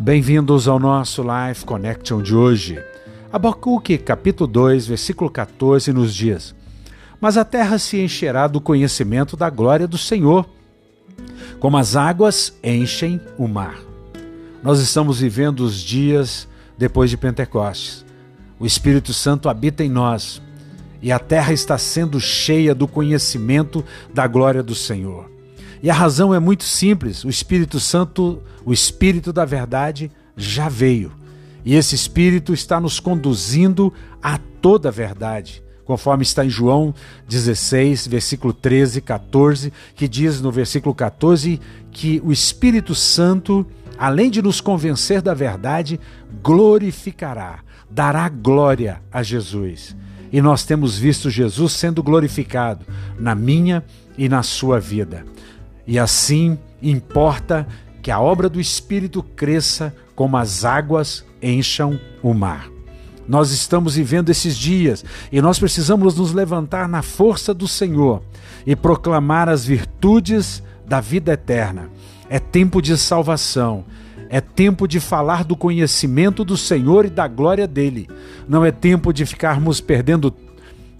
[0.00, 2.80] Bem-vindos ao nosso Life Connection de hoje.
[3.32, 6.54] Abacuque, capítulo 2, versículo 14, nos diz:
[7.20, 10.48] Mas a terra se encherá do conhecimento da glória do Senhor,
[11.58, 13.76] como as águas enchem o mar.
[14.62, 16.46] Nós estamos vivendo os dias
[16.78, 18.06] depois de Pentecostes.
[18.56, 20.40] O Espírito Santo habita em nós
[21.02, 25.37] e a terra está sendo cheia do conhecimento da glória do Senhor.
[25.82, 31.12] E a razão é muito simples: o Espírito Santo, o Espírito da verdade, já veio.
[31.64, 33.92] E esse Espírito está nos conduzindo
[34.22, 36.94] a toda a verdade, conforme está em João
[37.28, 43.66] 16, versículo 13 e 14, que diz no versículo 14 que o Espírito Santo,
[43.98, 46.00] além de nos convencer da verdade,
[46.42, 49.96] glorificará, dará glória a Jesus.
[50.32, 52.84] E nós temos visto Jesus sendo glorificado
[53.18, 53.82] na minha
[54.16, 55.24] e na sua vida.
[55.88, 57.66] E assim importa
[58.02, 62.68] que a obra do Espírito cresça como as águas encham o mar.
[63.26, 68.22] Nós estamos vivendo esses dias e nós precisamos nos levantar na força do Senhor
[68.66, 71.88] e proclamar as virtudes da vida eterna.
[72.28, 73.84] É tempo de salvação.
[74.28, 78.08] É tempo de falar do conhecimento do Senhor e da glória dele.
[78.46, 80.34] Não é tempo de ficarmos perdendo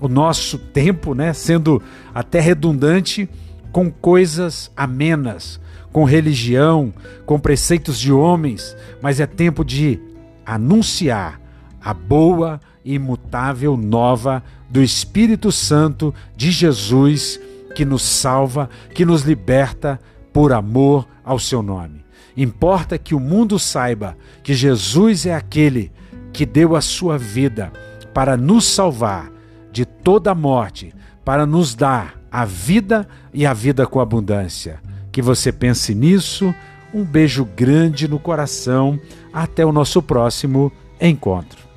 [0.00, 1.80] o nosso tempo, né, sendo
[2.12, 3.28] até redundante
[3.72, 5.58] com coisas amenas,
[5.90, 6.92] com religião,
[7.26, 10.00] com preceitos de homens, mas é tempo de
[10.44, 11.40] anunciar
[11.80, 17.40] a boa e imutável nova do Espírito Santo de Jesus
[17.74, 19.98] que nos salva, que nos liberta
[20.32, 22.04] por amor ao seu nome.
[22.36, 25.92] Importa que o mundo saiba que Jesus é aquele
[26.32, 27.72] que deu a sua vida
[28.14, 29.30] para nos salvar
[29.70, 34.80] de toda a morte, para nos dar a vida e a vida com abundância.
[35.12, 36.54] Que você pense nisso.
[36.94, 38.98] Um beijo grande no coração.
[39.32, 41.71] Até o nosso próximo encontro.